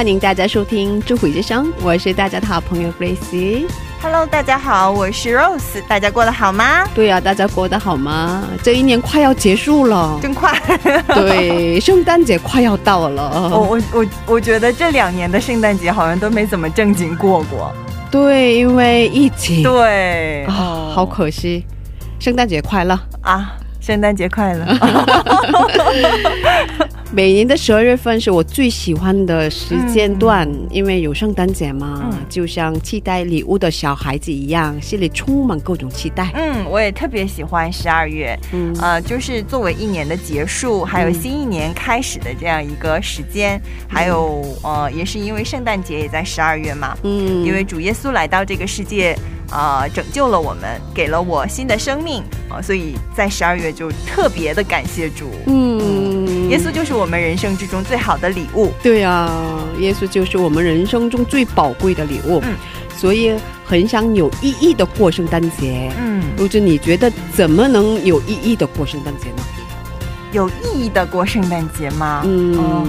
[0.00, 3.66] 欢迎大家收听《智慧之声》，我是大家的好朋友 Grace。
[4.00, 6.86] Hello，大家好，我是 Rose，大家过得好吗？
[6.94, 8.42] 对呀、大家过得好吗？
[8.62, 10.58] 这一年快要结束了，真快！
[11.08, 13.50] 对，圣诞节快要到了。
[13.52, 17.70] 我我我我觉得这两年的圣诞节好像都没怎么正经过过。
[18.10, 21.62] 对，因为疫情，对，啊，哦好可惜。
[22.18, 22.98] 圣诞节快乐！
[23.20, 23.52] 啊！
[23.82, 24.64] 圣诞节快乐！
[27.12, 32.18] 每年的十二月份是我最喜欢的时间段，因为有圣诞节嘛，嗯。
[32.28, 36.30] 就像期待礼物的小孩子一样，心里充满各种期待。
[36.34, 38.72] 嗯，我也特别喜欢十二月，嗯。
[38.80, 47.44] 呃，就是作为一年的结束，还有新一年开始的这样一个时间，还有呃，也是因为圣诞节也在十二月嘛，嗯。
[47.44, 49.18] 因为主耶稣来到这个世界，
[49.50, 55.28] 呃，拯救了我们，给了我新的生命，呃，所以在十二月就特别的感谢主。
[55.46, 55.99] 嗯
[56.50, 58.72] 耶稣就是我们人生之中最好的礼物。
[58.82, 59.30] 对啊，
[59.78, 62.54] 耶稣就是我们人生中最宝贵的礼物，嗯
[62.96, 63.32] 所以
[63.64, 65.90] 很想有意义的过圣诞节。
[65.98, 69.42] 嗯，如子，你觉得怎么能有意义的过圣诞节呢？
[70.32, 72.22] 有意义的过圣诞节吗？
[72.26, 72.86] 嗯，哦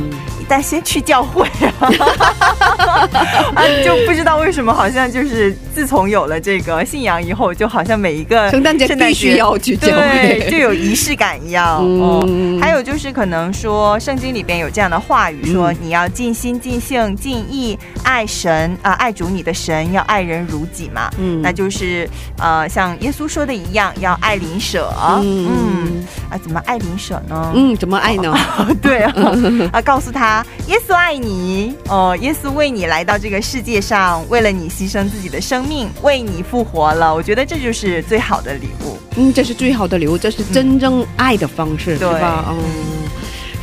[0.51, 1.47] 但先去教会
[1.79, 1.87] 啊，
[3.55, 11.77] 啊，就不知道为什么，好像就是自从有了这个信仰以后，就好像每一个圣诞节必须要去教会，对，就有仪式感一样。
[11.81, 21.09] 嗯哦，还有就是可能说圣经里边有这样的话语说，嗯你要尽心、尽性、尽意爱神啊、爱主你的神，要爱人如己嘛。
[21.17, 24.93] 嗯那就是呃，像耶稣说的一样，要爱邻舍。
[25.21, 27.51] 嗯嗯啊，怎么爱邻舍呢？
[27.55, 28.35] 嗯，怎么爱呢？
[28.81, 29.13] 对啊，
[29.71, 37.13] 啊，告诉他，耶稣爱你哦，耶稣为你来到这个世界上，为了你牺牲自己的生命，为你复活了。
[37.13, 38.97] 我觉得这就是最好的礼物。
[39.17, 42.45] 嗯，这是最好的礼物，这是真正爱的方式，对是吧？
[42.49, 42.57] 嗯。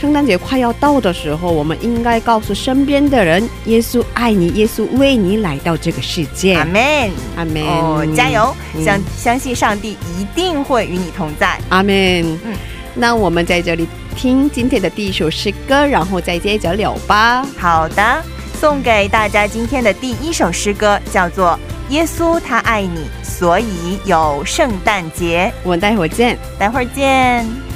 [0.00, 6.54] 圣诞节快要到的时候，我们应该告诉身边的人，耶稣爱你，耶稣为你来到这个世界。
[6.54, 7.62] 阿门，阿门。
[7.64, 8.54] 哦，加油！
[8.76, 11.58] 嗯相相信上帝一定会与你同在。
[11.70, 11.92] 阿门。
[12.44, 12.54] 嗯
[12.98, 13.86] 那我们在这里
[14.16, 17.46] 听今天的第一首诗歌，然后再接着聊吧。
[17.56, 18.22] 好的，
[18.60, 21.58] 送给大家今天的第一首诗歌叫做
[21.92, 25.52] 《耶稣他爱你，所以有圣诞节》。
[25.62, 26.36] 我们待会儿见。
[26.58, 27.67] 待会儿见。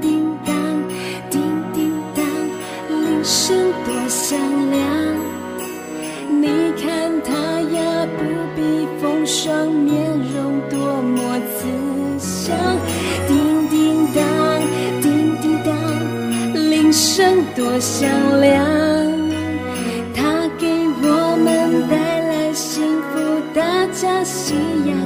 [0.00, 0.54] 叮当，
[1.30, 1.40] 叮
[1.72, 2.24] 叮当，
[2.88, 4.38] 铃声多响
[4.70, 4.80] 亮。
[6.40, 6.46] 你
[6.80, 7.32] 看他
[7.76, 8.22] 呀，不
[8.54, 11.66] 必风霜，面容多么慈
[12.18, 12.56] 祥。
[13.28, 14.22] 叮叮当，
[15.02, 18.08] 叮叮当，铃声多响
[18.40, 18.64] 亮。
[20.14, 20.66] 他给
[21.02, 24.54] 我们带来幸福，大家喜
[24.86, 25.05] 呀。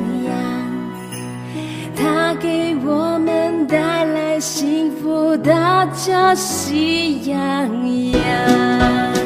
[5.42, 9.19] 大家喜洋洋。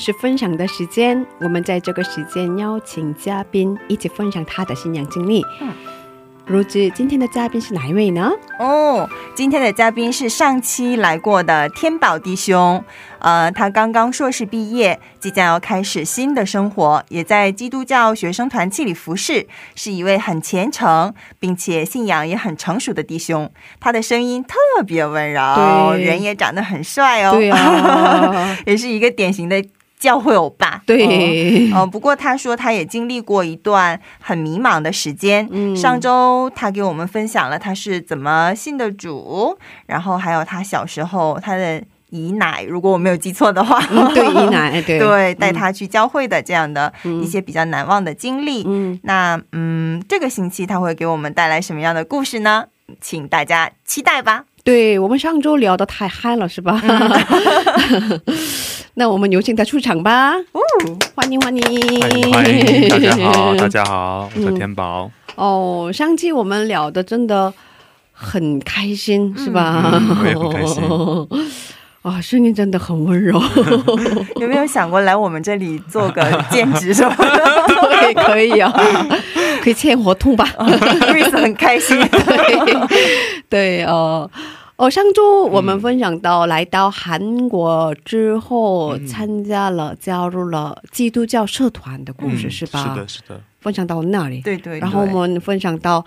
[0.00, 5.44] 是分享的时间，我们在这个时间邀请嘉宾一起分享他的信仰经历。
[5.60, 5.72] 嗯
[6.46, 8.32] 如知今天的嘉宾是哪一位呢？
[8.58, 12.82] 哦，今天的嘉宾是上期来过的天宝弟兄，
[13.20, 23.48] 呃，他刚刚硕士毕业，即将要开始新的生活，也在基督教学生团契里服侍，是一位很虔诚并且信仰也很成熟的弟兄。
[23.78, 29.64] 他的声音特别温柔，人也长得很帅哦，对啊， 也是一个典型的
[30.00, 30.82] 教会欧巴。
[30.86, 35.46] 对，呃，不过他说他也经历过一段很迷茫的时间。
[35.52, 39.56] 嗯上周他给我们分享了他是怎么信的主，
[39.86, 48.64] 然后还有他小时候他的姨奶，如果我没有记错的话，嗯对，姨奶， 对对带他去教会的这样的嗯一些比较难忘的经历。
[48.66, 52.64] 嗯，那嗯，这个星期他会给我们带来什么样的故事呢？
[53.00, 54.46] 请大家期待吧。
[54.64, 56.82] 对我们上周聊的太嗨了，是吧？
[58.94, 60.32] 那我们有请他出场吧。
[60.34, 60.60] 哦，
[61.14, 61.62] 欢迎欢迎
[62.00, 65.10] 欢迎欢迎，大家好，大家好，我是天宝。
[65.36, 67.52] 哦，上期我们聊的真的
[68.12, 69.90] 很开心，是吧？
[69.94, 70.82] 嗯我也很开心。
[72.02, 73.38] 啊、声音真的很温柔，
[74.40, 78.72] 有没有想过来我们这里做个兼职什么的对，可以啊，
[79.62, 82.00] 可以签合同吧？？Grace 很开心。
[82.00, 82.88] 对，
[83.50, 84.28] 对，哦。
[84.80, 92.82] 哦，上周我们分享到，来到韩国之后，嗯参加了、加入了基督教社团的故事，嗯是吧？
[92.82, 96.02] 是的，是的，分享到那里，对对对，然后我们分享到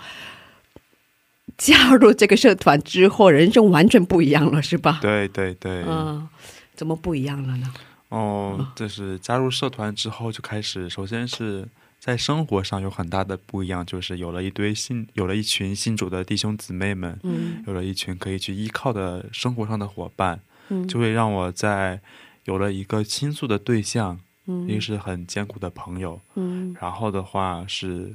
[1.56, 4.98] 加入这个社团之后，人生完全不一样了，是吧？
[5.00, 5.84] 对对对。
[5.86, 6.28] 嗯，
[6.74, 7.72] 怎么不一样了呢？
[8.08, 11.64] 哦，就是加入社团之后就开始，首先是
[12.04, 21.98] 在生活上有很大的不一样，就是有了一堆信，有了一群信主的弟兄姊妹们，嗯有了一群可以去依靠的生活上的伙伴，嗯就会让我在
[22.44, 28.14] 有了一个倾诉的对象，嗯一个是很艰苦的朋友，嗯然后的话是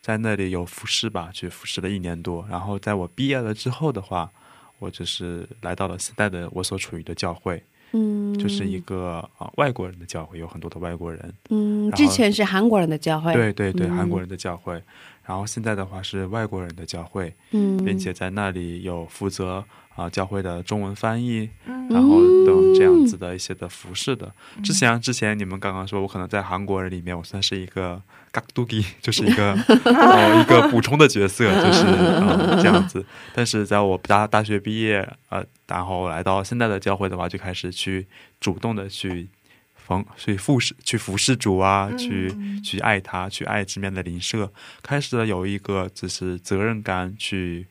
[0.00, 2.46] 在那里有服侍吧，去服侍了一年多。
[2.48, 4.30] 然后在我毕业了之后的话，
[4.78, 7.64] 我就是来到了现在的我所处于的教会，
[7.94, 11.32] 嗯，就是一个啊、外国人的教会，有很多的外国人。
[11.50, 14.82] 嗯，之前是韩国人的教会，对对对，嗯韩国人的教会。
[15.24, 24.30] 然后现在的话是外国人的教会，嗯，并且在那里有负责啊、教会的中文翻译，嗯然后等这样子的一些的服饰的。
[24.62, 29.52] 之前啊之前你们刚刚说我可能在韩国人里面我算是一个嘎杜基，就是一个
[29.84, 33.06] 哦 一个补充的角色，就是、呃、这样子。
[33.32, 38.06] 但是在我大大学毕业呃然后来到现在的教会的话，就开始去
[38.40, 39.28] 主动的去
[39.74, 44.52] 逢去服侍去服侍主啊，去去爱他，去爱这边的邻舍，
[44.82, 47.66] 开始了有一个就是责任感去。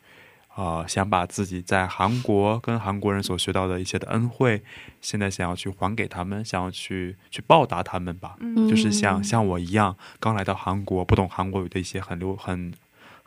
[0.56, 4.62] 啊、想把自己在韩国跟韩国人所学到的一些的恩惠，
[5.02, 8.36] 现在想要去还给他们，想要去去报答他们吧。
[8.40, 12.72] 嗯就是像像我一样，刚来到韩国，不懂韩国语的一些很流很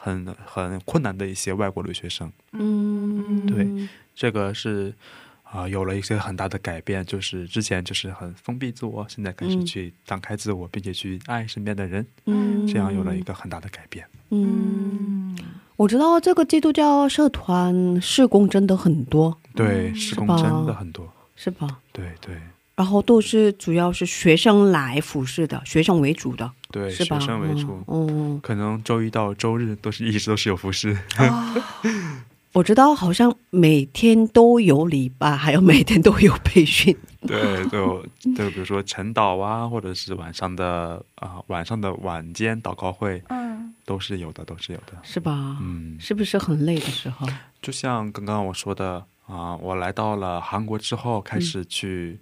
[0.06, 2.30] 很很困难的一些外国留学生。
[2.52, 4.94] 嗯，对这个是
[5.42, 14.04] 啊、有了一些很大的改变，就是之前就是很封闭自我，现在开始嗯去打开自我，并且去爱身边的人，嗯这样有了一个很大的改变。
[14.30, 15.36] 嗯，
[15.76, 21.10] 我知道这个基督教社团事工真的很多，对，施工真的很多。
[21.36, 21.78] 是吧？
[21.92, 22.34] 对对
[22.74, 27.04] 然后都是主要是学生来服侍的，学生为主的，对，学？
[27.20, 27.82] 生为主。
[27.88, 30.96] 嗯，可能周一到周日都是一直都是有服饰，
[32.52, 36.96] 我知道好像每天都有礼拜，还有每天都有培训。
[37.26, 38.06] 对，都有
[38.36, 44.94] 对，比如说晨祷啊，或者是晚上的啊、晚上的晚间祷告会，嗯都是有的，都是有的。
[45.02, 45.58] 是吧？
[45.60, 47.26] 嗯，是不是很累的时候？
[47.60, 52.18] 就像刚刚我说的啊、我来到了韩国之后，开始去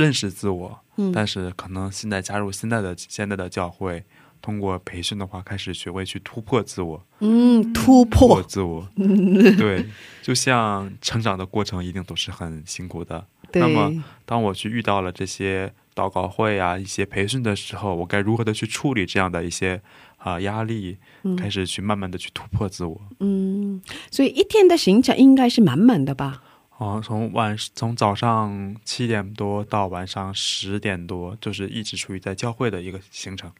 [0.00, 4.02] 认识自我，嗯但是可能现在加入现在的现在的教会，
[4.40, 8.88] 通过培训的话，开始学会去突破自我，嗯，突破，自我。
[8.96, 9.84] 对，
[10.22, 13.26] 就像成长的过程一定都是很辛苦的。
[13.52, 13.92] 那么
[14.24, 19.82] 当我去遇到了这些祷告会啊、一些培训的时候，我该如何的去处理这样的一些
[20.18, 20.96] 啊、压力？
[21.36, 22.98] 开始去慢慢的去突破自我。
[23.18, 26.42] 嗯，所以一天的行程应该是满满的吧？
[26.80, 33.52] 哦，从晚从早上七点多到晚上十点多，就是一直处于在教会的一个行程。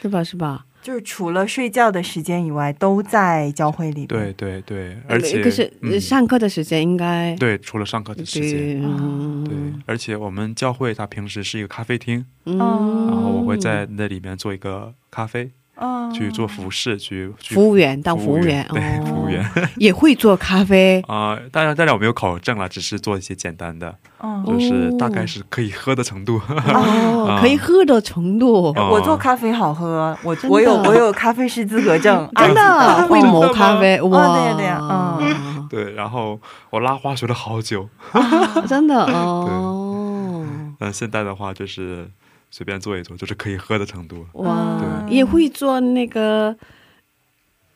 [0.00, 0.22] 是吧？
[0.22, 0.66] 是吧？
[0.80, 4.06] 就是除了睡觉的时间以外，都在教会里。
[4.06, 9.56] 对，对对，而且可是、上课的时间应该对，除了上课的时间，对，嗯对，
[9.86, 19.04] 而且我们教会它平时是一个咖啡厅，嗯，然后我会在那里面做一个咖啡，嗯，去做服饰，去去服务员当服务员，对，哦。
[19.06, 19.44] 服务员。
[19.76, 26.40] 也会做咖啡， 啊、当然当然我没有考证了，只是做一些简单的，嗯，就是大概是可以喝的程度。
[27.40, 30.52] 可以喝的程度，哦我做咖啡好喝，我真的？
[30.52, 32.60] 我有我有咖啡师资格证，真的？
[32.62, 35.68] 啊会磨咖啡，哇，哦对呀对呀嗯。
[35.70, 37.86] 对，然后我拉花学了好久，
[38.66, 39.04] 真的？
[39.12, 40.44] 哦，
[40.80, 42.08] 那现在的话就是
[42.50, 44.26] 随便做一做，就是可以喝的程度。
[44.34, 45.14] 哇，对。
[45.14, 46.56] 也会做那个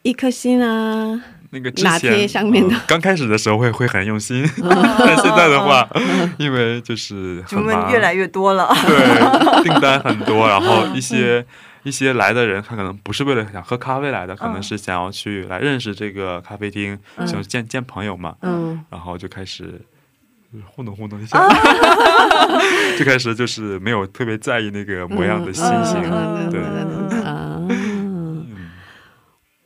[0.02, 2.75] 一颗心啊，那个之拿前铁上面的。
[2.75, 5.88] 呃刚开始的时候会会很用心， 但现在的话，
[6.38, 8.69] 因为就是主很忙，们越来越多了。
[8.87, 11.45] 对 订单很多，然后一些
[11.83, 19.81] 一些来的人，他可能不是为了想喝咖啡来的，可能是想要去来认识这个咖啡厅，想见见朋友嘛，嗯，然后就开始。
[20.66, 21.38] 糊弄糊弄一下，
[22.97, 26.61] 最开始就是没有特别在意那个模样的心情，嗯对，
[27.23, 28.47] 啊，嗯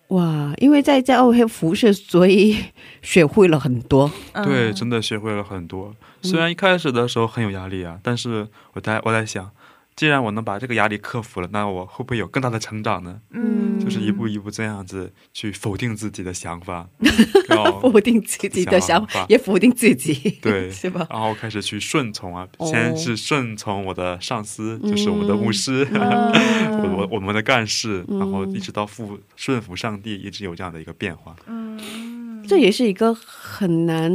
[0.09, 2.57] 哇，因为在在奥黑服饰，所以
[3.03, 4.09] 学会了很多，
[4.45, 5.95] 对，嗯真的学会了很多。
[6.23, 9.51] 虽然一开始的时候很有压力啊，但是我在我在想，
[9.97, 13.21] 既然我能把这个压力克服了，那我会不会有更大的成长呢？
[13.31, 13.65] 嗯。
[13.79, 16.89] 就是一步一步这样子去否定自己的想法，
[17.49, 19.21] 然后否定自己的想想法。
[19.21, 21.07] 法，也否定自己，对 是吧？
[21.11, 22.67] 然后开始去顺从啊，哦。
[22.67, 31.37] 先是顺从我的上司，就是我们的嗯牧师，嗯 我我我们的干事，然后一直到服顺服上帝，一直有这样的一个变化。
[31.47, 32.45] 嗯。
[32.49, 34.11] 这也是一个很难、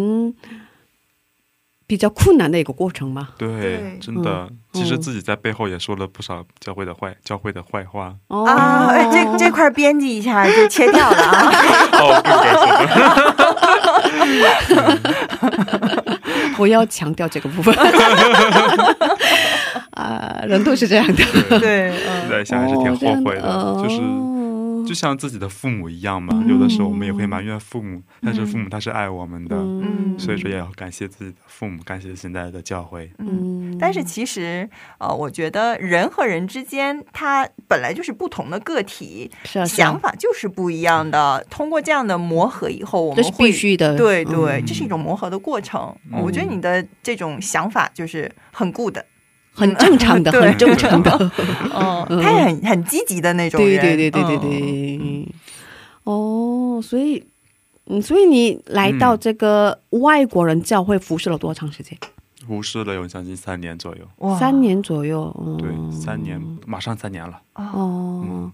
[1.91, 3.31] 比较困难的一个过程吧。
[3.38, 4.57] 对对，真的，嗯。
[4.71, 8.15] 其实嗯自己在背后也说了不少教会的坏教会的坏话。
[8.29, 8.45] 哦。
[8.45, 11.51] 啊，哎，这这块编辑一下就切掉了啊。
[16.57, 17.75] 我要强调这个部分。
[19.91, 21.25] 啊，人都是这样的，
[21.60, 22.29] 对，现嗯。
[22.29, 24.00] 在想还是挺后悔的，哦就是
[24.85, 26.43] 就像自己的父母一样嘛。
[26.47, 33.11] 有的时候我们也会埋怨父母，但是父母他是爱我们的，嗯所以说也要感谢自己的父母，感谢现在的教会。
[33.19, 34.69] 嗯，但是其实，
[35.00, 41.45] 呃，我觉得人和人之间，他本来就是不同的个体，是啊，是啊想法就是不一样的。
[41.50, 45.95] 通过这样的磨合以后，我这是们会必须的，对对，嗯这是一种磨合的过程。
[46.11, 48.97] 嗯我觉得你的这种想法就是很 good，
[49.53, 51.12] 很正常的， 很正常的。
[51.74, 53.81] 哦，他也很很积极的那种对人。
[53.81, 55.24] 对对对对嗯。
[55.24, 55.27] 对。
[56.03, 57.24] 哦，所以，
[57.86, 61.98] 嗯，所以你来到嗯这个外国人教会服侍了多长时间？
[62.48, 65.34] 服侍了有将近三年左右，哇三年左右。
[65.46, 67.39] 嗯对，三年马上三年了。
[67.53, 68.51] 哦，嗯，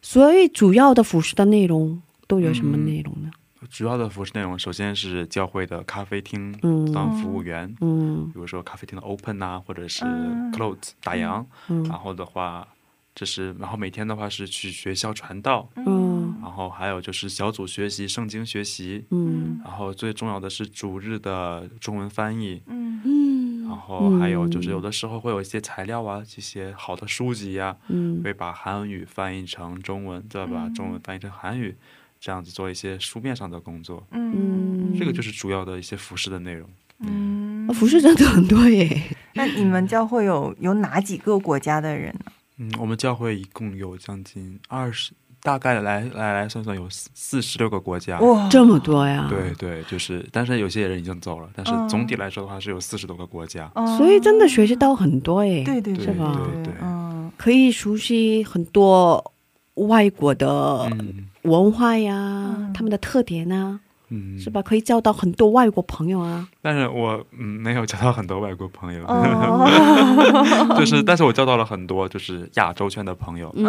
[0.00, 3.30] 所以主要的服侍的内容都有什么嗯内容呢？
[3.70, 10.52] 主要的服饰内容，首先是教会的咖啡厅嗯当服务员，嗯比如说咖啡厅的 open 啊，或者是嗯。
[10.52, 11.82] close 打烊，嗯。
[11.84, 12.66] 然后的话，
[13.14, 16.36] 这是然后每天的话是去学校传道，嗯。
[16.40, 19.60] 然后还有就是小组学习圣经学习，嗯。
[19.64, 23.00] 然后最重要的是主日的中文翻译，嗯。
[23.04, 23.68] 嗯。
[23.68, 28.22] 然后还有就是有的时候会有一些材料啊，这些好的书籍呀、嗯。
[28.22, 31.76] 会把韩语翻译成中文，再把中文翻译成韩语，
[32.20, 34.04] 这样子做一些书面上的工作。
[34.12, 36.68] 嗯这个就是主要的一些服饰的内容。
[37.00, 39.02] 嗯服饰真的很多耶。
[39.34, 42.32] 那你们教会有有哪几个国家的人呢？
[42.56, 48.18] 嗯，我们教会一共有将近二十，大概来来来算算有四四十六个国家。
[48.18, 49.28] 哇，这么多呀！
[49.30, 53.70] 对对，就是，但是有些人已经走了，但是嗯总体来说的话是有四十多个国家。
[53.76, 55.62] 哦所以真的学习到很多耶。
[55.62, 59.32] 对对对是吧对对对嗯可以熟悉很多
[59.74, 62.14] 外国的嗯文化呀，
[62.58, 62.72] 嗯。
[62.72, 63.80] 他们的特点啊，
[64.10, 64.62] 嗯，是吧？
[64.62, 66.48] 可以交到很多外国朋友啊。
[66.62, 73.64] 但是我嗯没有交到很多外国朋友，哦， 就是，但是我交到了很多就是亚洲圈的朋友，嗯。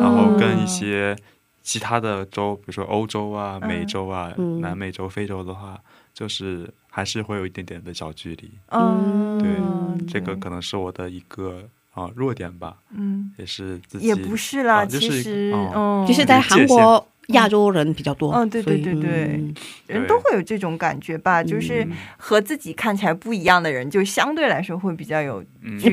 [0.00, 1.16] 然后跟一些
[1.62, 4.60] 其他的州，比如说欧洲啊、嗯美洲啊、嗯。
[4.60, 5.78] 南美洲、非洲的话，
[6.12, 8.50] 就是还是会有一点点的小距离。
[8.70, 11.62] 嗯，对，这个可能是我的一个
[11.94, 17.08] 啊、弱点吧，嗯，也是自己也不是啦，其实，哦嗯，就是在韩国。
[17.28, 18.32] 亚洲人比较多。
[18.34, 19.10] 嗯对对对对
[19.40, 19.54] 嗯。
[19.86, 21.92] 人都会有这种感觉吧，就是嗯。
[22.18, 25.42] 和自己看起来不一样的人，就相对来说会比较有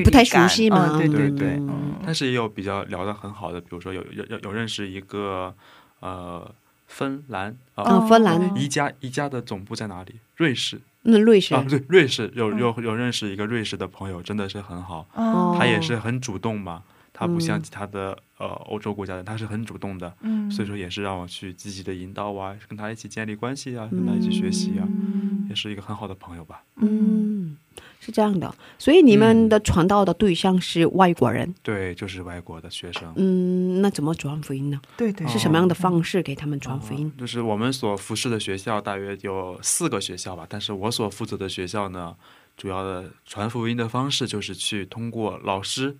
[0.04, 1.68] 不太熟悉嘛嗯对对嗯对，嗯。
[1.70, 5.54] 嗯但是也有比较聊得很好的，比如说有有有有认识一个
[6.00, 6.54] 呃
[6.86, 8.54] 芬兰啊、嗯芬兰。
[8.54, 10.16] 宜家宜家的总部在哪里？
[10.36, 11.54] 瑞士那瑞士。
[11.54, 15.06] 啊，对，瑞士有有有认识一个瑞士的朋友，真的是很好。
[15.14, 15.56] 哦。
[15.58, 16.82] 他也是很主动嘛，
[17.12, 17.62] 他不像嗯。
[17.62, 20.50] 其他的、呃欧洲国家的，他是很主动的，嗯。
[20.50, 25.46] 所以说也是让我去积极的引导啊，跟他一起建立关系啊，跟他一起学习啊，嗯。
[25.48, 26.62] 也是一个很好的朋友吧。
[26.76, 27.56] 嗯，
[28.04, 28.52] 是这样的。
[28.78, 31.54] 所以你们的传道的对象是外国人。
[31.62, 33.12] 对，就是外国的学生。
[33.14, 34.80] 嗯，那怎么传福音呢？
[34.96, 37.06] 对对是什么样的方式给他们传福音？
[37.06, 42.16] 哦就是我们所服侍的学校大约有四个学校吧，但是我所负责的学校呢，
[42.56, 45.96] 主要的传福音的方式就是去通过老师，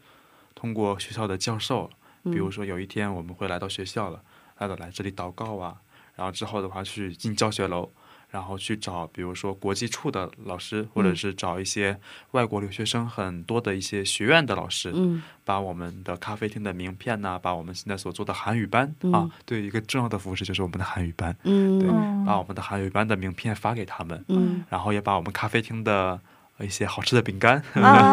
[0.56, 1.88] 通过学校的教授，
[2.24, 4.20] 比如说有一天我们会来到学校了，
[4.58, 5.76] 来到来这里祷告啊，
[6.16, 7.88] 然后之后的话去进教学楼。
[8.32, 11.96] 然后去找，比如说国际处的老师，或者是找一些
[12.30, 15.22] 外国留学生很多的一些学院的老师，嗯。
[15.44, 19.12] 把我们的咖啡厅的名片呐、把我们现在所做的韩语班、嗯。
[19.12, 24.64] 啊，对，一个重要的服饰就是我们的韩语班，对，嗯把我们的韩语班的名片发给他们，嗯。
[24.70, 26.18] 然后也把我们咖啡厅的
[26.60, 27.62] 一些好吃的饼干、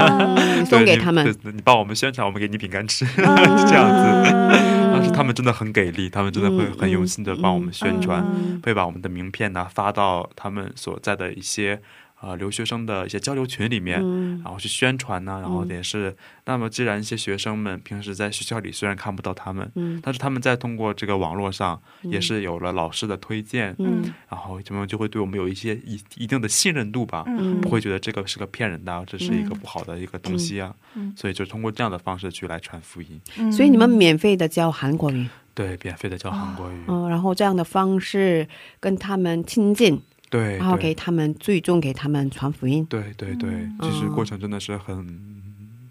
[0.66, 1.24] 送给他们。
[1.24, 1.32] 对。
[1.32, 3.16] 你对你帮我们宣传，我们给你饼干吃，是
[3.70, 4.89] 这样子。
[5.00, 11.82] 但是他们真的很给力，他们真的会嗯很用心的帮我们宣传，嗯会把我们的名片呢、发到他们所在的一些
[12.22, 14.42] 呃留学生的一些交流群里面，嗯。
[14.44, 20.00] 然后去宣传呢、然后也是，那么既然一些学生们平时在学校里虽然看不到他们，嗯。
[20.02, 24.14] 但是他们在通过这个网络上也是有了老师的推荐，嗯。
[24.30, 27.60] 然后他们就会对我们有一些一一定的信任度吧，嗯。
[27.62, 31.14] 不会觉得这个是个骗人的啊，这是一个不好的一个东西啊，嗯。
[31.16, 33.52] 所以就通过这样的方式去来传福音，嗯。
[33.52, 38.48] 所以你们免费的教韩国语，对，免费的教韩国语，嗯，然后这样的方式
[38.80, 42.86] 跟他们亲近，对，然后给他们最终给他们传福音。
[42.86, 43.78] 对对对，嗯。
[43.82, 45.42] 其实哦过程真的是很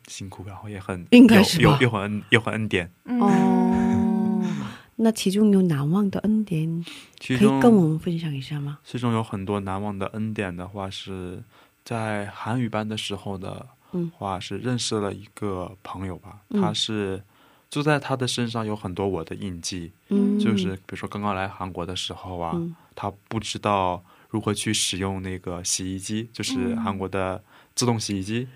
[0.06, 1.76] 辛苦，然后也很应该是吧。
[1.80, 3.20] 有有恩又很恩典，嗯。
[3.20, 4.44] 哦，
[4.96, 6.84] 那其中有难忘的恩典，
[7.26, 8.78] 可以跟我们分享一下吗？
[8.84, 11.42] 其中有很多难忘的恩典的话，是
[11.84, 14.10] 在韩语班的时候的嗯。
[14.16, 16.62] 话，是认识了一个朋友吧，嗯。
[16.62, 17.22] 他是
[17.68, 22.74] 就在他的身上有很多我的印记，嗯，就是比如说刚刚来韩国的时候啊，嗯。
[22.94, 26.76] 他不知道如何去使用那个洗衣机，就是嗯。
[26.82, 27.42] 韩国的
[27.74, 28.46] 自动洗衣机，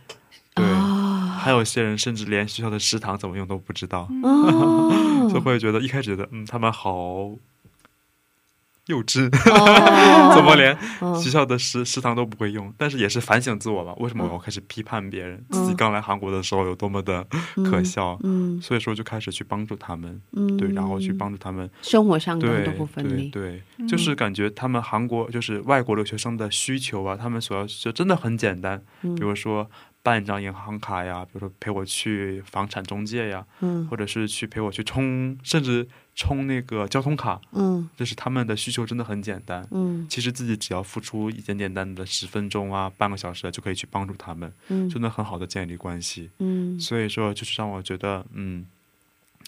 [0.55, 0.65] 对。
[0.65, 7.31] 啊，还有些人甚至连学校的食堂怎么用都不知道，哦， 就会觉得一开始觉得嗯他们好
[8.87, 10.33] 幼稚，哦。
[10.35, 12.73] 怎么连哦学校的食食堂都不会用？
[12.77, 14.29] 但是也是反省自我吧，为什么嗯。
[14.29, 15.38] 我要开始批判别人？
[15.51, 15.62] 嗯。
[15.62, 17.25] 自己刚来韩国的时候有多么的
[17.71, 18.61] 可笑，嗯。
[18.61, 23.87] 所以说就开始去帮助他们，嗯，对，然后去帮助他们，生活上的很对多部分里，对对，嗯。
[23.87, 29.14] 就是感觉他们韩国就是外国留学生的需求啊，他们所要就真的很简单，嗯。
[29.14, 29.71] 比如说
[30.03, 33.87] 办一张银行卡呀，比如说陪我去房产中介呀，嗯。
[33.88, 39.66] 或者是去陪我去充，甚至充那个交通卡，嗯就是他们的需求真的很简单。
[39.70, 46.31] 嗯其实自己只要付出一点简单的十分钟啊，半个小时就可以去帮助他们，嗯就能很好的建立关系。
[46.38, 48.66] 嗯所以说，就是让我觉得，嗯，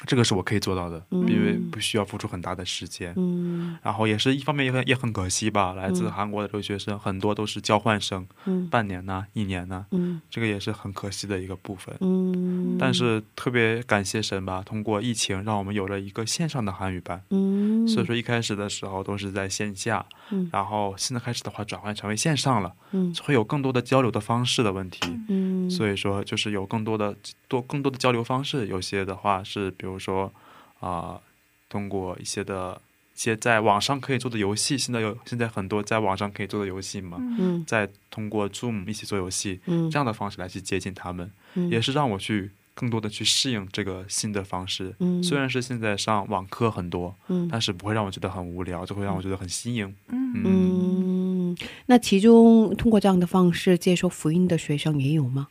[0.07, 3.13] 这个是我可以做到的，嗯因为不需要付出很大的时间。
[3.17, 3.77] 嗯。
[3.83, 8.69] 然后也是一方面也很也很可惜吧，来自韩国的留学生很多都是交换生，嗯。
[8.69, 11.95] 半年呐、一年呐、嗯这个也是很可惜的一个部分。
[12.01, 12.95] 嗯，但。
[12.95, 17.21] 是特别感谢神吧，通过疫情让我们有了一个线上的韩语班。
[17.31, 18.07] 嗯，所以。
[18.07, 20.49] 说一开始的时候都是在线下，嗯。
[20.53, 23.13] 然后现在开始的话转换成为线上了，嗯。
[23.25, 25.01] 会有更多的交流的方式的问题。
[25.29, 27.17] 嗯，所以说就是有更多的
[27.49, 30.33] 多更多的交流方式，有些的话是比如说
[30.81, 31.21] 啊、
[31.69, 32.81] 通过一些的
[33.15, 37.63] 一些在网上可以做的游戏，现在有现在很多在网上可以做的游戏嘛，嗯。
[37.67, 39.91] 再通过 Zoom 一起做游戏，嗯。
[39.91, 41.69] 这样的方式来去接近他们，嗯。
[41.69, 44.95] 也是让我去更多的去适应这个新的方式。
[45.01, 45.23] 嗯。
[45.23, 47.47] 虽然是现在上网课很多，嗯。
[47.53, 49.95] 但是不会让我觉得很无聊，就会让我觉得很新颖。
[50.09, 50.33] 嗯。
[50.35, 55.49] 嗯，嗯，那其中通过这样的方式接受福音的学生也有吗？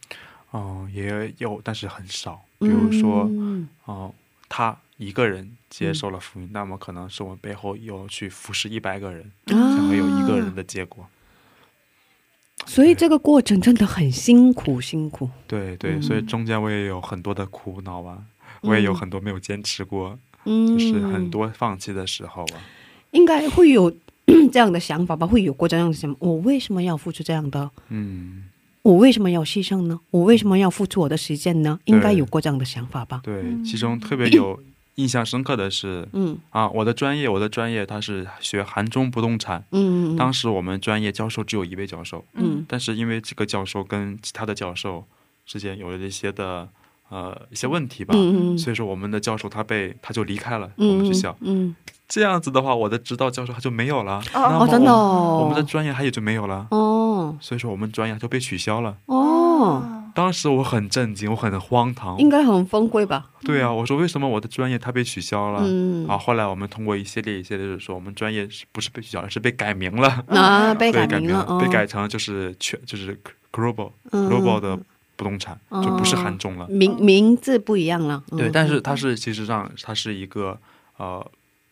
[0.51, 2.43] 哦、也有，但是很少。
[2.59, 4.13] 比如说，嗯哦、
[4.55, 9.55] 他一个人接受了福音，那么可能是我们背后有去服侍一百个人，才
[9.89, 11.07] 会有一个人啊的结果。
[12.67, 15.27] 所以这个过程真的很辛苦，辛苦。
[15.47, 18.23] 对对，嗯所以中间我也有很多的苦恼啊，
[18.61, 22.61] 我也有很多没有坚持过，嗯，就是很多放弃的时候啊。
[23.09, 23.91] 应该会有
[24.53, 25.25] 这样的想法吧？
[25.25, 27.71] 会有过这样的想法，我为什么要付出这样的？
[27.89, 28.43] 嗯，
[28.83, 29.99] 我为什么要牺牲呢？
[30.11, 31.79] 我为什么要付出我的时间呢？
[31.85, 33.21] 应该有过这样的想法吧？
[33.23, 34.61] 对，其中特别有
[34.95, 39.63] 印象深刻的是嗯啊，我的专业，我的专业它是学韩中不动产。
[39.71, 45.05] 嗯，当时我们专业教授只有一位教授，嗯但是因为这个教授跟其他的教授
[45.45, 46.67] 之间有了一些的
[47.13, 48.13] 呃一些问题吧，
[48.57, 51.35] 所以说我们的教授他被他就离开了嗯我们学校。
[51.41, 51.75] 嗯。
[52.05, 57.35] 这样子的话，我的指导教授他就没有了，哦，真的我哦，我们的专业他也就没有了，哦。
[57.39, 58.97] 所以说我们专业就被取消了。
[59.07, 59.81] 哦，
[60.13, 62.15] 当时我很震惊，我很荒唐。
[62.19, 63.31] 应该很崩溃吧？
[63.43, 65.61] 对啊，我说为什么我的专业它被取消了？
[65.63, 66.05] 嗯。
[66.07, 71.59] 啊，后来我们通过一系列一系列，就是说我们专业是不是被取消了，是被改名了，啊，被被改名了，哦。
[71.59, 73.19] 被改成就是全就是
[73.51, 74.77] global 嗯 global 的
[75.15, 76.67] 不动产，哦就不是韩中了。
[76.67, 78.23] 名名字不一样了。
[78.31, 80.59] 嗯对，但是它是其实上它是一个
[80.97, 81.25] 呃，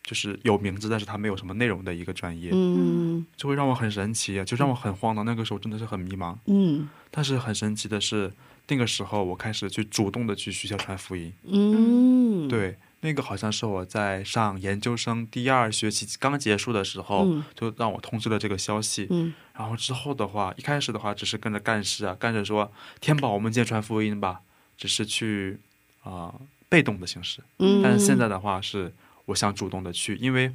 [0.04, 5.22] 就是有名字，但是它没有什么内容的一个专业，嗯就会让我很神奇，啊就让我很慌的。
[5.24, 8.32] 那个时候真的是很迷茫，嗯但是很神奇的是，
[8.68, 11.32] 那个时候我开始去主动的去学校传福音。
[11.44, 19.06] 嗯，对，那个好像是我在上研究生第二学期刚结束的时候，嗯就让我通知了这个消息。
[19.10, 24.40] 嗯然后之后的话，一开始的话只是跟着干事啊，干着说天宝，我们今天传福音吧，
[24.76, 25.58] 只是去
[26.02, 26.34] 啊、
[26.68, 27.40] 被动的形式。
[27.58, 28.92] 嗯，但是现在的话是
[29.26, 30.52] 我想主动的去，因为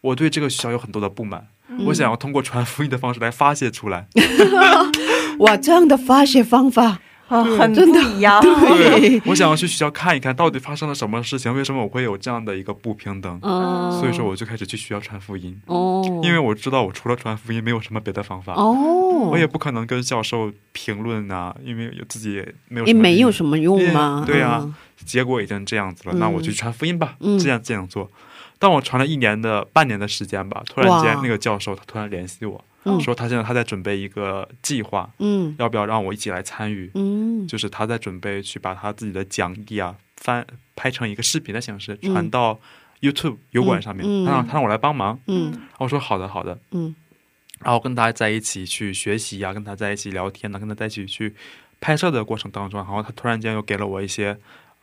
[0.00, 4.08] 我对这个学校有很多的不满，嗯我想要通过传福音的方式来发泄出来。
[5.40, 8.40] 哇，这样的发泄方法，啊很真的不一样。
[8.42, 13.38] 对，我想要去学校看一看到底发生了什么事情，为什么我会有这样的一个不平等。
[13.42, 18.54] 嗯，所以说，我就开始去学校传福音，哦，因为我知道我除了传福音没有什么别的方法。
[18.54, 18.72] 哦，
[19.30, 28.10] 我也不可能跟教授评论呐，因为有自己也没有也什么没有什么用嘛，对呀、嗯结果已经这样子了，嗯那我就去传福音吧，嗯这样这样做。
[28.58, 33.00] 当我传了一年的半年的时间吧，突然间那个教授他突然联系我，嗯。
[33.00, 35.54] 说他现在他在准备一个计划，嗯。
[35.58, 36.90] 要不要让我一起来参与？
[36.94, 37.46] 嗯。
[37.46, 42.58] 就是他在准备去把他自己的讲义啊翻拍成一个视频的形式嗯传到
[43.00, 45.18] YouTube 油管上面，嗯他让他让我来帮忙。
[45.26, 45.50] 嗯。
[45.52, 46.94] 然后我说好的好的，嗯。
[47.60, 51.34] 然后跟他在一起去学习呀、跟他在一起聊天呐、跟他在一起去
[51.80, 54.36] 拍摄的过程当中，然后他突然间又给了我一些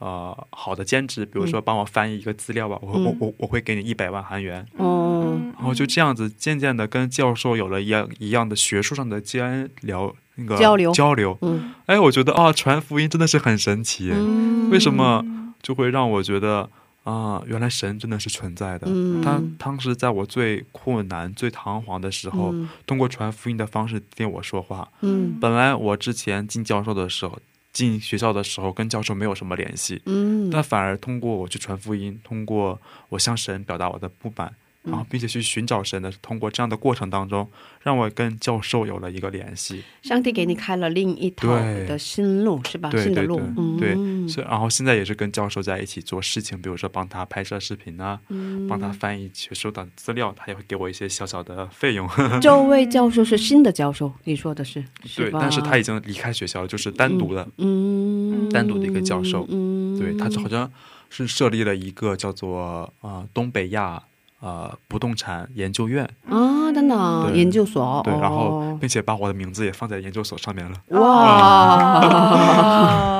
[0.06, 3.18] 呃好的兼职，比如说帮我翻译一个资料吧，我我嗯。
[3.20, 5.36] 我我会给你一百万韩元，哦。
[5.58, 9.44] 然后就这样子渐渐的跟教授有了一样一样的学术上的交
[9.82, 10.92] 聊那个交流。
[10.92, 11.74] 交流，嗯。
[11.88, 15.26] 哎，我觉得啊传福音真的是很神奇，嗯，为什么
[15.64, 16.70] 就会让我觉得
[17.04, 18.86] 啊原来神真的是存在的。
[18.88, 19.24] 嗯。
[19.24, 22.70] 他当时在我最困难、最彷徨的时候，嗯。
[22.86, 24.88] 通过传福音的方式听我说话。
[25.02, 25.36] 嗯。
[25.42, 27.40] 本来我之前进教授的时候，
[27.76, 30.50] 进学校的时候跟教授没有什么联系，嗯。
[30.50, 34.56] 但反而通过我去传福音，通过我向神表达我的不满，嗯
[34.86, 37.50] 然后并且去寻找神的，通过这样的过程当中，
[37.82, 39.84] 让我跟教授有了一个联系。
[40.04, 41.86] 上帝给你开了另一套对。
[41.86, 42.90] 的新路是吧？
[42.90, 43.40] 对新的路，
[43.80, 43.94] 对。
[43.96, 44.28] 嗯。
[44.30, 48.68] 是，然后现在也是跟教授在一起做事情，比如说帮他拍摄视频啊，嗯。
[48.68, 52.10] 帮他翻译学术的资料，他也会给我一些小小的费用。
[52.42, 54.84] 这位教授是新的教授，你说的是
[55.16, 55.40] 对，吧？
[55.42, 58.50] 但是他已经离开学校了，就是单独的，嗯。
[58.50, 59.46] 单独的一个教授。
[59.50, 60.72] 嗯，对他好像
[61.10, 64.02] 是设立了一个叫做呃东北亚
[64.46, 70.78] 呃不动产研究院，啊，真的啊对研究所，对，然后哦并且把我的名字也放在研究所上面了。
[71.00, 72.00] 哇，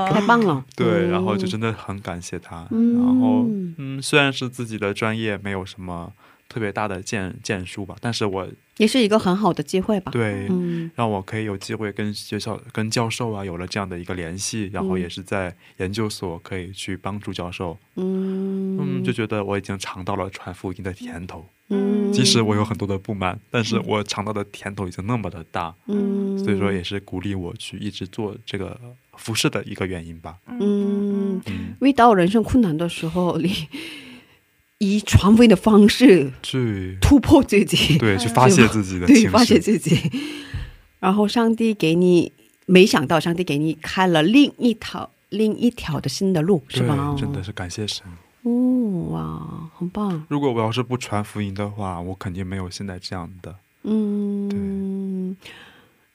[0.14, 2.68] 太棒了，对，然后就嗯真的很感谢他。
[2.70, 2.94] 嗯。
[2.94, 3.46] 然后，
[3.80, 6.12] 嗯，虽然是自己的专业没有什么
[6.48, 10.92] 特别大的建建树吧，但是我也是一个很好的机会吧，对、嗯。
[10.96, 17.78] 让我可以有机会跟学校、跟教授啊有了这样的一个联系，然后嗯也是在研究所可以去帮助教授。
[17.96, 18.78] 嗯。
[18.78, 21.46] 嗯，就觉得我已经尝到了传福音的甜头。
[21.70, 22.12] 嗯。
[22.14, 28.80] 即使我有很多的不满，但是我尝到的甜头已经那么的大，嗯，所以说也是鼓励我去一直做这个
[29.18, 30.38] 服饰的一个原因吧。
[30.48, 33.52] 嗯，嗯，遇到人生困难的时候， 你
[34.86, 40.12] 以传福音的方式去突破自己，对 去发泄自己的，情绪，发泄自己。
[41.00, 42.32] 然后上帝给你，
[42.66, 47.16] 没想到上帝给你开了另一条另一条的新的路，是吧？
[47.18, 48.06] 真的是感谢神。
[48.44, 48.52] 哦，
[49.12, 50.26] 哇，很棒。
[50.30, 53.56] 如果我要是不传福音的话，我肯定没有现在这样的。
[53.84, 55.36] 嗯，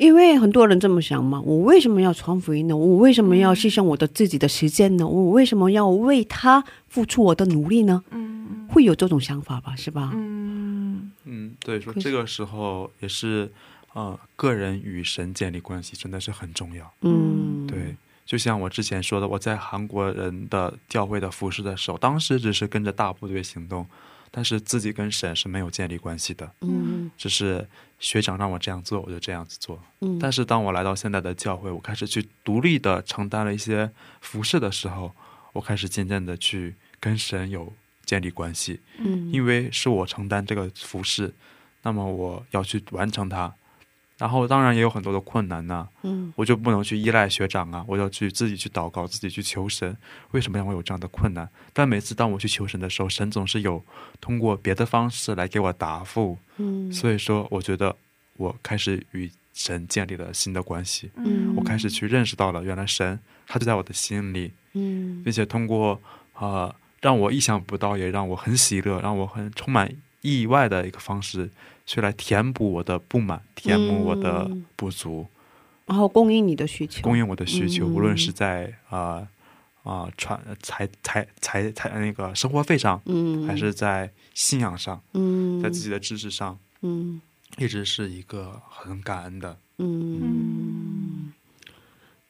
[0.00, 2.74] 因为很多人这么想嘛，我为什么要传福音呢？
[2.74, 5.06] 我为什么要牺牲我的自己的时间呢？
[5.06, 8.02] 我为什么要为他付出我的努力呢？
[8.10, 10.12] 嗯会有这种想法吧，是吧？
[10.14, 13.50] 嗯嗯，对，说可是这个时候也是，
[13.92, 16.90] 呃，个人与神建立关系真的是很重要。
[17.02, 23.84] 嗯，对，就像我之前说的，我在韩国人的教会的服饰的时候，当时只是跟着大部队行动，
[24.30, 27.66] 但是自己跟神是没有建立关系的，嗯只是
[27.98, 29.82] 学长让我这样做，我就这样子做。
[30.00, 33.90] 嗯，但是当我来到现在的教会，我开始去独立的承担了一些
[34.20, 35.14] 服饰的时候，
[35.52, 37.72] 我开始渐渐的去跟神有
[38.04, 41.34] 建立关系，嗯，因为是我承担这个服饰，
[41.82, 43.52] 那么我要去完成它。
[44.20, 49.96] 然后当然也有很多的困难呐、嗯我就不能去依赖学长啊，我要去自己去祷告，自己去求神。
[50.32, 51.48] 为什么让我有这样的困难？
[51.72, 53.82] 但每次当我去求神的时候，神总是有
[54.20, 56.38] 通过别的方式来给我答复。
[56.58, 57.96] 嗯，所以说，我觉得
[58.36, 66.00] 我开始与神建立了新的关系，嗯我开始去认识到了原来神他就在我的心里，嗯并且通过
[66.38, 71.50] 呃让我意想不到，也让我很喜乐，让我很充满意外的一个方式，
[71.90, 74.64] 去来填补我的不满，填补我的嗯。
[74.76, 75.26] 不足。
[75.86, 77.92] 然后供应你的需求，供应我的需求，嗯。
[77.92, 79.26] 无论是在啊
[79.82, 87.20] 啊传财财财财那个生活费上，嗯，还是在信仰上，嗯，在自己的知识上，嗯。
[87.58, 89.58] 一直是一个很感恩的。
[89.78, 91.32] 嗯，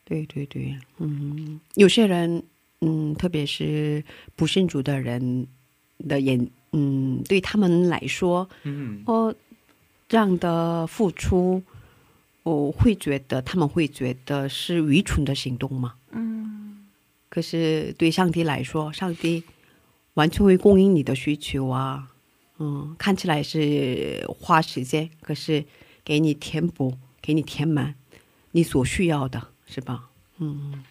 [0.06, 2.42] 对对对，嗯，有些人，
[2.80, 4.02] 嗯，特别是
[4.34, 5.46] 不信主的人
[6.08, 9.02] 的眼，嗯，对他们来说，嗯。
[9.04, 9.34] 哦，
[10.10, 11.62] 这样的付出，
[12.42, 15.94] 我会觉得他们会觉得是愚蠢的行动吗？
[16.10, 16.84] 嗯
[17.28, 19.44] 可是对上帝来说，上帝
[20.14, 22.10] 完全会供应你的需求啊。
[22.58, 25.64] 嗯，看起来是花时间，可是
[26.04, 27.94] 给你填补，给你填满
[28.50, 30.10] 你所需要的，是吧？
[30.38, 30.82] 嗯，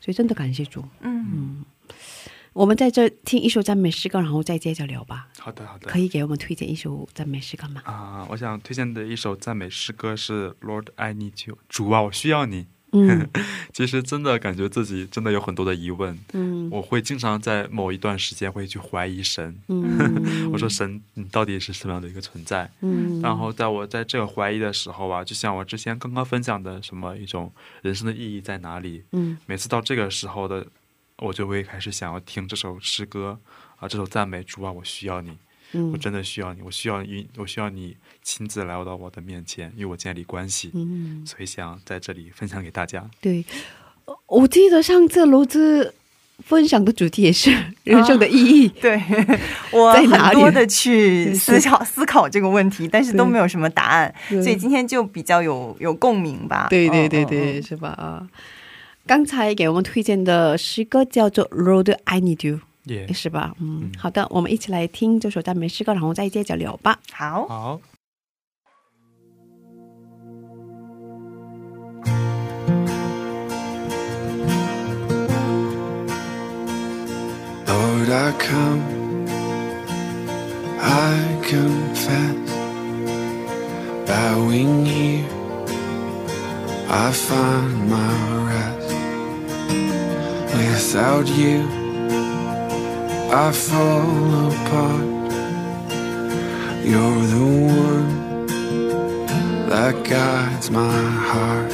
[0.00, 0.84] 所以真的感谢主。
[1.02, 1.64] 嗯
[2.52, 5.28] 我们在这听一首赞美诗歌，然后再接着聊吧。
[5.38, 5.86] 好的好的。
[5.88, 7.80] 可以给我们推荐一首赞美诗歌吗？
[7.84, 12.66] 啊，我想推荐的一首赞美诗歌是《Lord I Need You》，主啊，我需要你。
[12.92, 13.30] 嗯
[13.72, 22.68] 其实真的感觉自己真的有很多的疑问，嗯我会经常在某一段时间会去怀疑神，嗯， 我说神，你到底是什么样的一个存在？
[22.80, 29.04] 嗯，然后在我在这个怀疑的时候啊，就像我之前刚刚分享的，什么一种人生的意义在哪里？
[29.12, 30.66] 嗯每次到这个时候的，
[31.20, 33.38] 我就会开始想要听这首诗歌
[33.78, 35.36] 啊，这首赞美主啊，我需要你，
[35.72, 43.08] 嗯我真的需要你，我需要你，我需要你亲自来到我的面前，与我建立关系，嗯，所以想在这里分享给大家。
[43.20, 43.44] 对，
[44.06, 45.94] 呃我记得上次罗子
[46.44, 47.50] 分享的主题也是
[47.84, 48.68] 人生的意义。
[48.68, 49.00] 对
[49.72, 56.66] 我很多的去思考思考这个问题，但是都没有什么答案，所以今天就比较有有共鸣吧。
[56.70, 57.90] 对对嗯对对，嗯是吧？
[57.90, 58.28] 啊，
[59.10, 63.52] 刚才给我们推荐的诗歌叫做《Road I Need You 耶、》，是吧？
[63.58, 66.96] 嗯，嗯好的，我们一起来听这首赞美诗歌，然后再接着聊吧。
[67.10, 67.80] 好，好。
[77.66, 78.80] Lord, I come,
[80.80, 82.36] I confess,
[84.06, 85.24] bowing here,
[86.88, 88.49] I find my.
[90.80, 91.58] Without you,
[93.30, 95.08] I fall apart.
[96.90, 97.48] You're the
[97.86, 98.46] one
[99.68, 101.72] that guides my heart.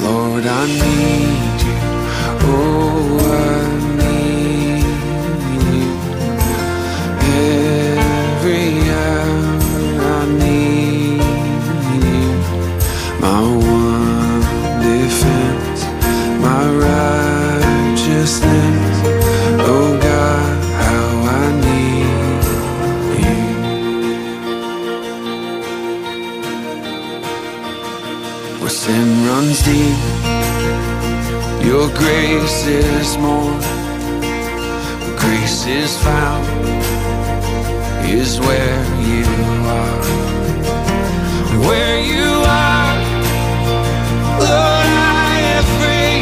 [0.00, 1.78] Lord, I need you.
[2.52, 3.89] Oh, I
[32.10, 33.56] grace is more.
[35.20, 36.44] Grace is found
[38.04, 39.26] is where you
[39.78, 40.02] are.
[41.68, 42.30] Where you
[42.64, 42.96] are,
[44.44, 44.88] Lord,
[45.22, 46.20] I am free.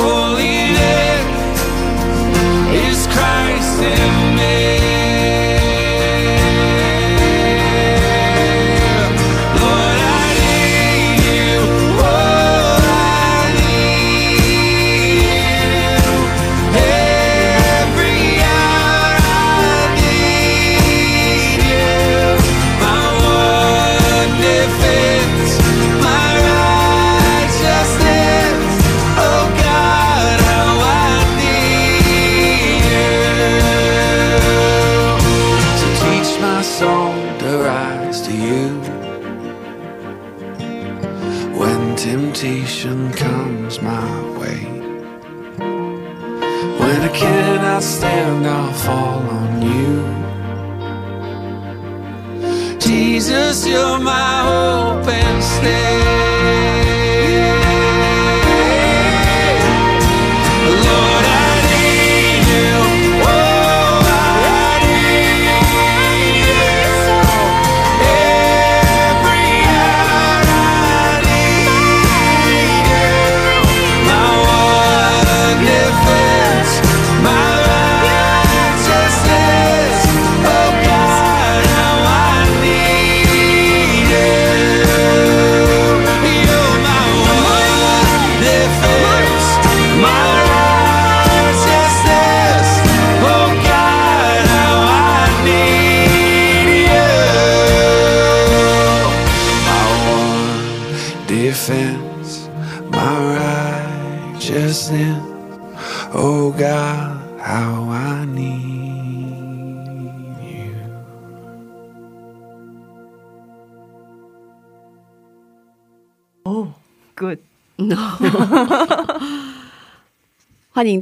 [0.00, 1.26] Holiness
[2.86, 4.91] is Christ in me.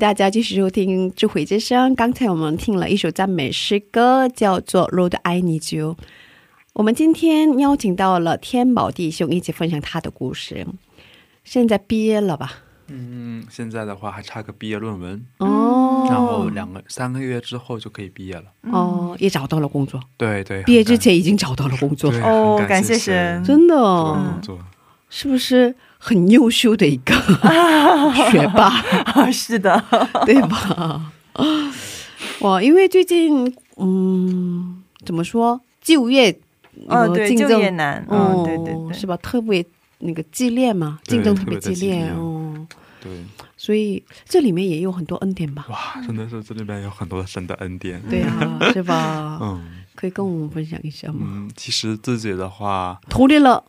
[0.01, 1.93] 大家继续收听《智慧之声》。
[1.95, 5.95] 刚才我们听了一首赞美诗歌，叫做《Lord I Need You》。
[6.73, 10.67] 我们今天邀请到了天宝弟兄一起分享他的故事。
[11.45, 12.51] 现在毕业了吧？
[12.87, 18.45] 嗯，现在的话还差个毕业论文，哦，然后两个三个月之后就可以毕业了。
[18.73, 20.01] 哦，也找到了工作。
[20.17, 24.59] 对对，毕业之前已经找到了工作，感哦感谢谢神真的哦，工作。
[25.11, 27.15] 是不是很优秀的一个
[28.31, 28.71] 学霸？
[29.31, 29.85] 是的，
[30.25, 31.13] 对吧？
[32.41, 36.31] 哇，因为最近，嗯，怎么说，就业
[36.89, 39.15] 嗯，对，就呃竞争业难，哦嗯，对对对，是吧？
[39.19, 39.65] 特别
[39.99, 42.67] 那个激烈嘛，竞争特别激烈激烈哦，
[43.03, 43.11] 对，
[43.59, 45.67] 所以这里面也有很多恩典吧？
[45.69, 48.01] 哇，真的是这里面有很多神的恩典。
[48.09, 49.39] 对啊， 是吧？
[49.43, 51.19] 嗯可以跟我们分享一下吗？
[51.21, 53.63] 嗯，其实自己的话，投递了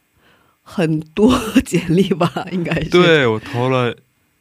[0.74, 2.90] 很多简历吧， 应该是。
[2.90, 3.94] 对我投了，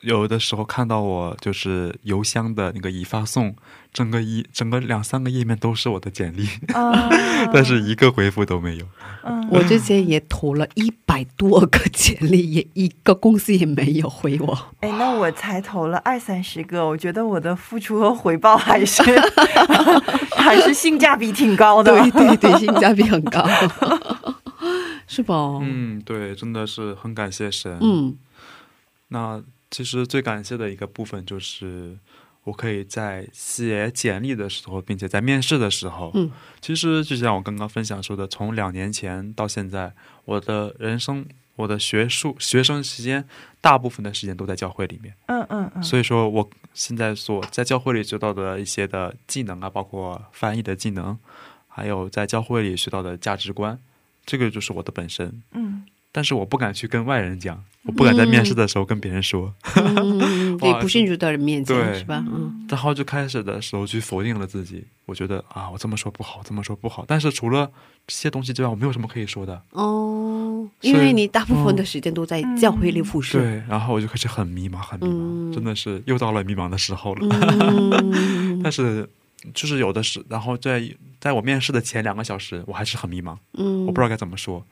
[0.02, 3.54] 有的时候看到我就是邮箱的那个已发送，
[3.92, 7.10] 整个一整个两三个页面都是我的简历，啊，
[7.52, 8.86] 但是一个回复都没有。
[9.24, 14.56] 嗯，我之前也投了一百多个简历，也一个公司也没有回我。
[14.80, 19.02] 哎，那我才投了二三十个，我觉得我的付出和回报还是
[20.36, 21.92] 还是性价比挺高的。
[21.92, 23.46] 对对对，性价比很高，
[25.10, 25.58] 是吧？
[25.60, 27.76] 嗯，对，真的是很感谢神。
[27.82, 28.16] 嗯
[29.08, 29.42] 那
[29.72, 31.98] 其实最感谢的一个部分就是，
[32.44, 39.92] 我可以在写简历的时候，并且在面试的时候，嗯，其实就像我刚刚分享说的，从两年前到现在，
[40.26, 43.24] 我的人生、我的学术、学生时间，
[43.60, 45.12] 大部分的时间都在教会里面。
[45.26, 51.18] 嗯嗯嗯，所以说，我现在所在教会里学到的一些的技能啊，包括翻译的技能，
[51.66, 53.76] 还有在教会里学到的价值观，
[54.26, 55.42] 这个就是我的本身。
[55.52, 59.54] 嗯但是我不敢去跟外人讲，我不敢在面试的时候跟别人说。
[59.76, 62.24] 嗯， 对哇不信主的人面前是吧？
[62.26, 67.04] 嗯然后就开始的时候去否定了自己，我觉得啊，我这么说不好，这么说不好。
[67.06, 67.70] 但是除了
[68.08, 69.62] 这些东西之外，我没有什么可以说的。
[69.70, 73.38] 哦，因为你大部分的时间都在教会里服侍。
[73.38, 77.28] 对，然后我就开始很迷茫，很迷茫，嗯真的是又到了迷茫的时候了。
[77.60, 79.08] 嗯 但是
[79.54, 80.82] 就是有的是，然后在
[81.20, 84.64] 在我面试的前两个小时，我还是很迷茫，嗯，我不知道该怎么说。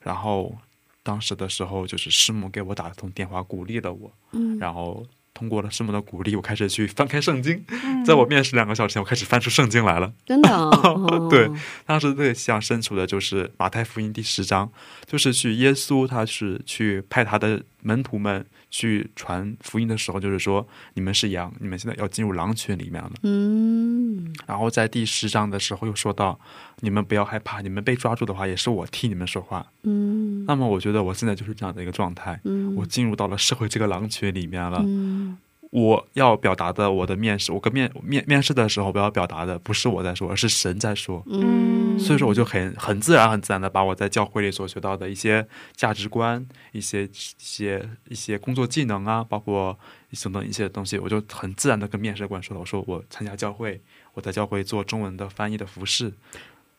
[0.00, 0.56] 然后
[1.02, 7.64] 当时的时候，就是师母给我打了通电话，鼓励了我，嗯然后通过了师母的鼓励，我开始去翻开圣经。
[7.68, 10.12] 嗯在我面试两个小时前，我开始翻出圣经来了。
[10.26, 11.50] 真的、 哦对
[11.86, 14.70] 当时最想身处的就是马太福音第十章，
[15.06, 18.44] 就是去耶稣他是去派他的门徒们
[18.76, 23.12] 去传福音的时候，就是说你们是羊，你们现在要进入狼群里面了。
[23.22, 26.36] 嗯然后在第十章的时候又说到，
[26.80, 29.64] 你们不要害怕，你们被抓住的话也是我替你们说话。
[29.84, 34.82] 嗯那么我觉得我现在就是这样的一个状态，嗯我进入到了社会这个狼群里面了。
[34.84, 35.38] 嗯
[35.74, 41.20] 我要表达的，我的面试，我跟面面面试的时候，我要表达的不是我在说，而是神在说。
[41.26, 45.44] 嗯，所以说，我就很很自然、很自然的把我在教会里所学到的一些
[45.74, 49.76] 价值观、一些一些一些工作技能啊，包括
[50.10, 53.80] 一些等等一些东西，我就很自然的跟面试官说了，我说我参加教会，
[54.12, 56.12] 我在教会做中文的翻译的服饰。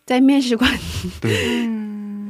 [0.05, 0.71] 在面试官
[1.19, 1.65] 对。
[1.65, 1.83] 嗯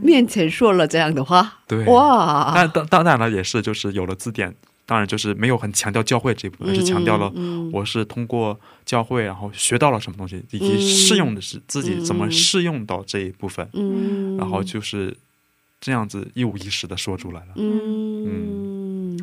[0.03, 4.53] 面前说了这样的话，对，哇，但当当然了，也是就是有了字典，
[4.85, 15.15] 当然就是没有很强调教会这一部分，而是强调了嗯我是通过教会，然后学到了什么东西，以及适用的是自己怎么适用到这一部分，嗯，然后就是
[15.81, 17.53] 这样子一五一十的说出来了。
[17.55, 19.17] 嗯，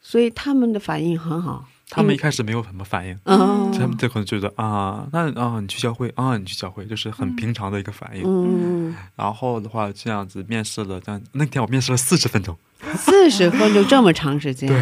[0.00, 8.22] 所以他们的反应很好，他们一开始没有什么反应，嗯他们就可能觉得啊，那啊你去教会啊，你去教会，就是很平常的一个反应。
[8.24, 12.56] 嗯，然后的话，这样子面试了，这样那天我面试了四十分钟，
[12.96, 14.76] 四十分钟这么长时间，对，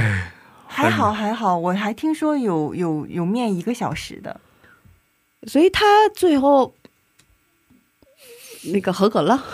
[0.66, 4.40] 还好还好，我还听说有有有面一个小时的，
[5.47, 6.74] 所以他最后
[8.72, 9.45] 那个合格了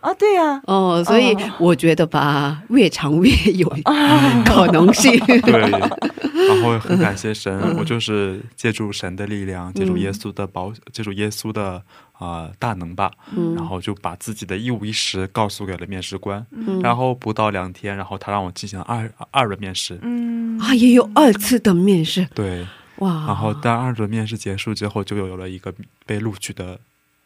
[0.00, 1.52] 啊，对呀、哦，所以哦。
[1.58, 3.68] 我觉得吧，越长越有
[4.46, 5.12] 可能性。
[5.42, 11.82] 对，然后很感谢神，我就是借助神的力量，借助耶稣的保，借助耶稣的
[12.14, 13.54] 啊、呃大能吧，嗯。
[13.54, 16.80] 然后就把自己的一五一十告诉给了面试官，嗯。
[16.80, 20.58] 然后不到两天，然后他让我进行二二轮面试，嗯。
[20.58, 22.26] 啊，也有二次的面试。
[22.34, 22.66] 对，
[23.00, 25.72] 哇，然后当二轮面试结束之后，就有了一个
[26.06, 26.78] 被录取的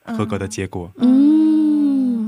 [0.05, 1.64] 合格的结果，嗯，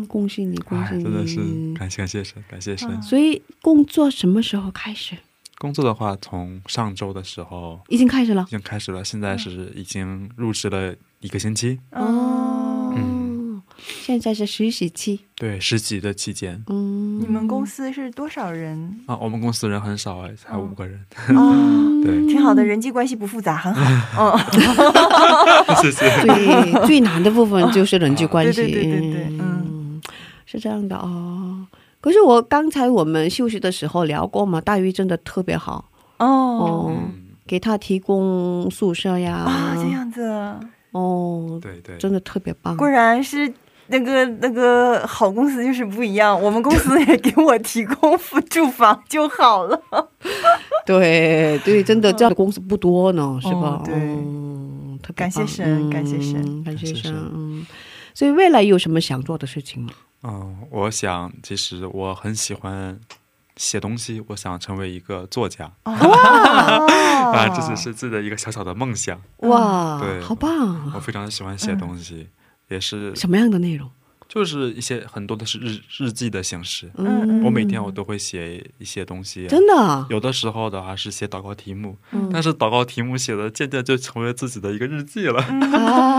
[0.07, 1.37] 恭喜你，恭哎，喜你，真的是
[1.79, 3.03] 感谢感谢神，感谢神。
[3.03, 5.17] 所以工作什么时候开始？
[5.59, 8.51] 工作的话，从上周的时候已经开始了已。
[8.51, 15.21] 经开始了，现在是已经入职了一个星期，哦，嗯现在是实习期。
[15.35, 16.63] 对，实习的期间。
[16.69, 19.01] 嗯，你们公司是多少人？
[19.07, 20.99] 啊，我们公司人很少哎，才五个人。
[21.29, 24.35] 哦， 对，挺好的，人际关系不复杂，很好。
[24.35, 26.09] 嗯， 谢谢。
[26.23, 28.63] 最最难的部分就是人际关系。
[28.63, 29.56] 对对对对对嗯嗯，
[30.47, 31.67] 是这样的哦。
[32.01, 35.85] 可是我刚才我们休息的时候聊过嘛，大鱼真的特别好
[36.19, 36.93] 哦
[37.47, 40.23] 给他提供宿舍呀，啊，这样子，
[40.93, 42.77] 哦，对对，真的特别棒。
[42.77, 43.53] 果然是
[43.89, 46.41] 那个那个好公司就是不一样。
[46.41, 49.81] 我们公司也给我提供附住房就好了。
[50.85, 53.83] 对对，真的这样的公司不多呢，是吧哦？
[53.87, 56.65] 对感谢神感谢神。
[56.65, 57.67] 感谢神嗯，
[58.13, 59.91] 所以未来有什么想做的事情吗？
[60.27, 62.99] 嗯，我想其实我很喜欢
[63.57, 65.71] 写东西，我想成为一个作家。
[65.87, 69.21] 啊，这只是自己的一个小小的梦想。
[69.49, 70.51] 哇，对好棒
[70.87, 70.93] 啊！
[70.95, 72.29] 我非常喜欢写东西，
[72.69, 73.91] 也是什么样的内容？
[74.29, 76.91] 就是一些很多的是日日记的形式。
[76.97, 80.05] 嗯我每天我都会写一些东西，真的啊？
[80.11, 85.41] 有的时候的话是写祷告题目，嗯但是祷告题目写的渐渐就成为自己的一个日记了。
[85.41, 86.19] 啊，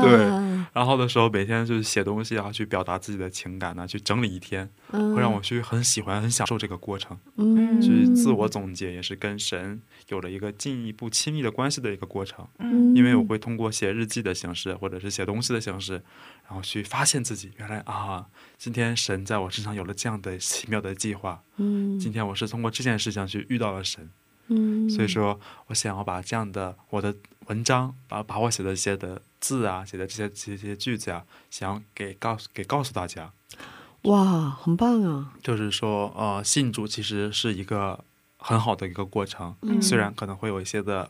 [0.00, 0.28] 对
[0.72, 12.46] 然后的时候每天就是写东西啊，去表达自己的情感呢、去整理一天，嗯，会让我去很喜欢、很享受这个过程，嗯去自我总结，也是跟神有了一个进一步亲密的关系的一个过程。
[12.58, 16.02] 嗯因为我会通过写日记的形式，或者是写东西的形式，
[16.46, 21.42] 然后去发现自己原来啊，今天神在我身上有了这样的奇妙的计划。
[21.56, 24.08] 嗯今天我是通过这件事情去遇到了神，
[24.48, 27.14] 嗯，所以说我想要把这样的我的
[27.46, 33.32] 文章，把把我写的这些的字啊，写的这些这些句子啊，想要给告诉给告诉大家，
[34.02, 35.32] 哇，很棒啊！
[35.42, 38.04] 就是说，呃，信主其实是一个
[38.36, 41.02] 很好的一个过程，嗯虽然可能会有一些的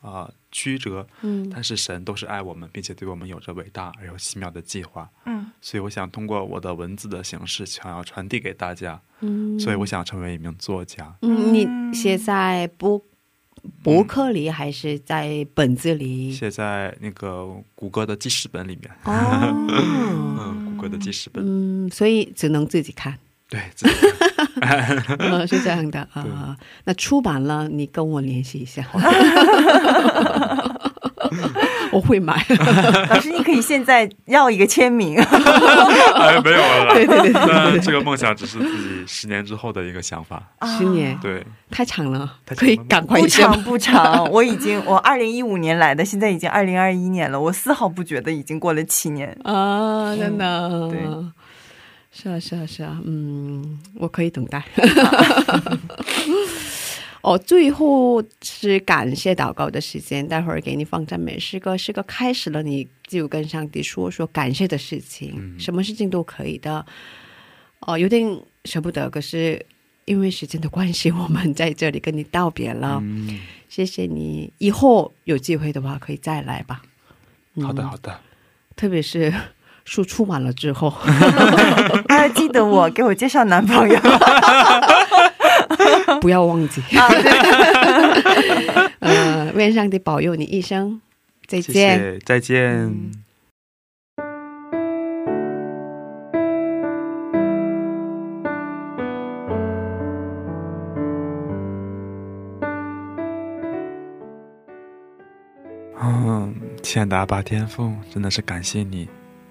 [0.00, 5.08] 啊、呃曲折，嗯但是神都是爱我们，并且对我们有着伟大而又奇妙的计划。
[5.24, 9.00] 嗯所以我想通过我的文字的形式，想要传递给大家。
[9.20, 11.16] 嗯，所以我想成为一名作家。
[11.22, 13.02] 嗯，你写在博
[13.82, 16.32] 博客里还是在本子里？
[16.32, 23.16] 写在那个谷歌的记事本里面，哦， 嗯，谷歌的记事本，嗯，所以只能自己看。
[23.48, 23.94] 对，自己
[25.18, 26.56] 嗯，是这样的 啊。
[26.84, 28.84] 那出版了，你跟我联系一下。
[31.92, 32.44] 我会买。
[33.10, 35.16] 老师，你可以现在要一个签名。
[35.20, 36.94] 哎，没有了啦。
[36.94, 40.42] 对对对对那这个梦想只是自己十年之后的一个想法。
[40.78, 49.36] 十年对，太长了，可以赶快不长不长，我已经我二零一五年来的，现在已经二零二一年了，我丝毫不觉得已经过了七年。
[49.44, 50.14] 啊！
[50.16, 51.00] 真的，对
[52.12, 54.62] 是啊，是啊，是啊，嗯，我可以等待。
[57.26, 66.86] 哦，最后是感谢祷告的时间，待会儿给你放赞美诗歌，诗歌开始了，你就跟上帝说说感谢的事情，什么事情都可以的。
[67.80, 68.24] 哦，有点
[68.64, 69.60] 舍不得，可是
[70.04, 73.00] 因为时间的关系，我们在这里跟你道别了。
[73.02, 76.80] 嗯，谢谢你，以后有机会的话可以再来吧。
[77.60, 78.20] 好的，好的。
[78.76, 79.34] 特别是
[79.84, 80.90] 书出完了之后，
[82.06, 83.98] 啊， 记得我给我介绍男朋友。
[86.20, 86.80] 不要忘记。
[86.96, 87.08] 啊，
[89.00, 91.00] 呃，愿上帝保佑你一生，
[91.46, 91.98] 再见。
[91.98, 92.94] 谢，再见。
[105.98, 109.08] 嗯，亲爱的阿爸天父，真的是感谢你，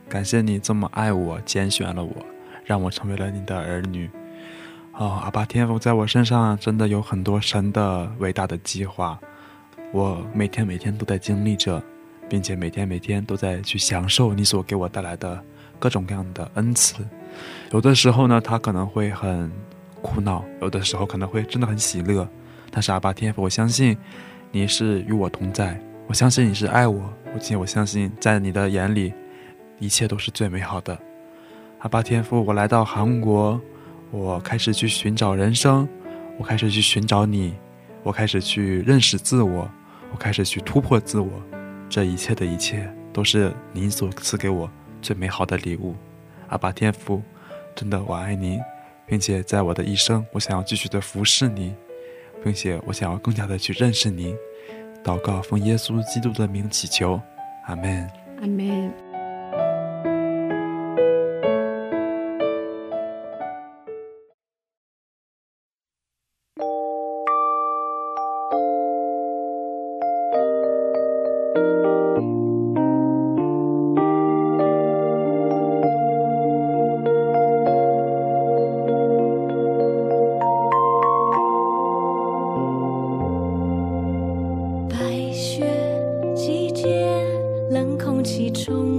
[0.09, 2.15] 感谢你这么爱我，拣选了我，
[2.63, 4.09] 让我成为了你的儿女。
[4.97, 9.19] 哦，阿爸天父在我身上真的有很多神的伟大的计划，
[9.91, 11.83] 我每天每天都在经历着，
[12.29, 15.37] 并且每天每天都在去享受你所给我带来的
[15.79, 17.05] 各种各样的恩赐。
[17.71, 19.51] 有的时候呢，他可能会很
[20.01, 22.25] 苦恼，有的时候可能会真的很喜乐。
[22.71, 23.97] 但是阿爸天父，我相信
[24.49, 25.77] 你是与我同在，
[26.07, 29.13] 我相信你是爱我，而且我相信在你的眼里，
[29.77, 30.97] 一切都是最美好的。
[31.79, 33.59] 阿爸天父，我来到韩国，
[34.11, 35.87] 我开始去寻找人生，
[36.37, 37.53] 我开始去寻找你，
[38.03, 39.69] 我开始去认识自我，
[40.11, 41.29] 我开始去突破自我。
[41.89, 44.69] 这一切的一切，都是您所赐给我
[45.01, 45.95] 最美好的礼物。
[46.47, 47.21] 阿爸天父，
[47.75, 48.59] 真的我爱您，
[49.05, 51.75] 并且在我的一生，我想要继续的服侍您，
[52.43, 54.35] 并且我想要更加的去认识您。
[55.03, 57.19] 祷告，奉耶稣基督的名祈求，
[57.67, 58.09] 阿门。
[58.41, 59.04] 阿门。
[88.45, 88.94] 一种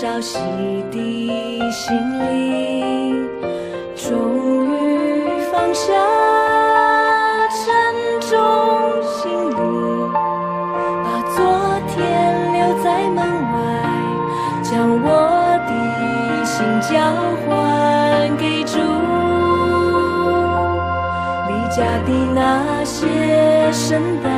[0.00, 0.38] 映照洗
[0.90, 3.28] 涤心灵，
[3.94, 4.08] 终
[4.66, 5.92] 于放下
[7.50, 7.60] 沉
[8.20, 8.30] 重
[9.02, 9.20] 行
[9.50, 9.54] 李，
[11.04, 11.38] 把昨
[11.88, 11.94] 天
[12.54, 13.18] 留在门
[13.52, 13.58] 外，
[14.62, 14.72] 将
[15.02, 15.06] 我
[15.68, 15.70] 的
[16.46, 16.88] 心交
[17.44, 17.46] 还
[18.38, 18.78] 给主。
[21.46, 22.40] 离家的那
[22.84, 24.30] 些圣诞，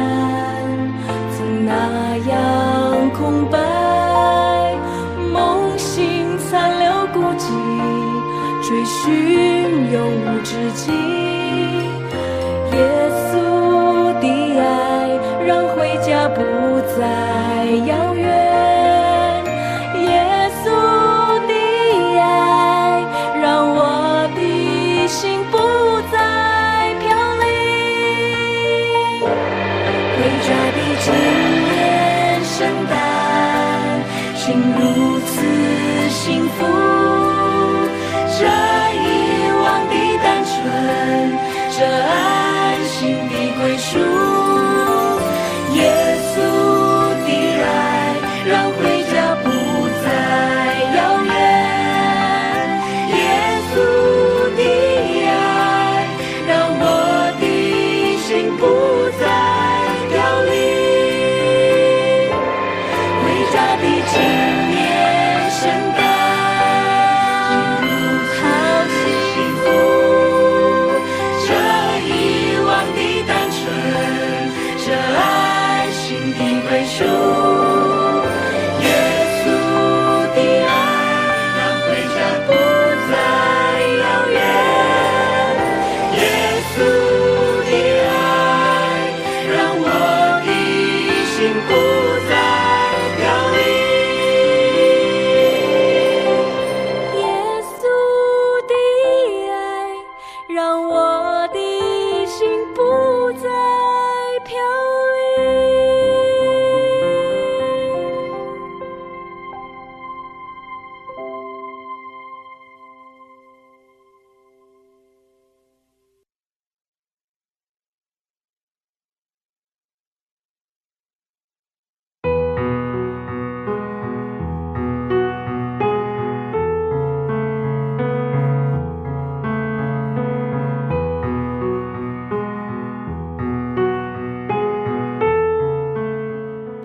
[16.95, 17.32] 不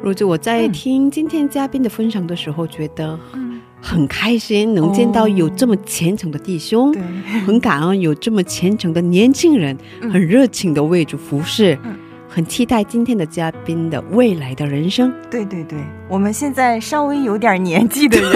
[0.08, 3.20] 如就，我在听今天嘉宾的分享的时候，觉得
[3.82, 7.02] 很开心，能见到有这么虔诚的弟兄，对，
[7.46, 10.10] 很感恩有这么虔诚的年轻人，嗯。
[10.10, 11.96] 很热情的为主服侍，嗯
[12.38, 15.12] 很期待今天的嘉宾的未来的人生。
[15.28, 18.32] 对对对，我们现在稍微有点年纪的人，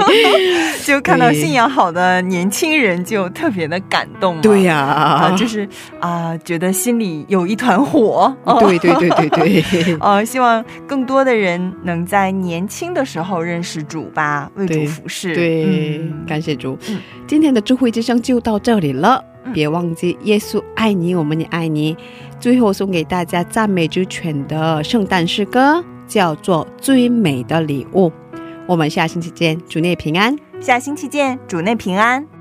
[0.86, 4.40] 就看到信仰好的年轻人，就特别的感动嘛。
[4.40, 5.68] 对呀、啊，就是
[5.98, 8.34] 啊、觉得心里有一团火。
[8.44, 15.34] 哦对对对对对呃， 希望更多的人能在年轻的时候认识主吧，为主服侍。
[15.34, 16.78] 对，嗯感谢主。
[16.88, 21.94] 嗯今天的智慧之声就到这里了，嗯别忘记耶稣爱你，我们也爱你。
[22.40, 28.08] 最后送给大家赞美之犬的圣诞诗歌，叫做《最美的礼物》。
[28.66, 30.36] 我们下星期见，主内平安。
[30.58, 32.39] 下星期见，主内平安。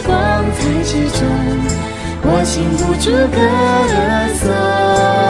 [0.00, 1.20] 光彩之中，
[2.22, 3.38] 我禁不住歌
[4.38, 5.23] 颂。